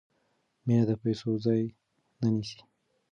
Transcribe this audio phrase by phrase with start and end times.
[0.65, 1.63] مینه د پیسو ځای
[2.21, 2.59] نه نیسي.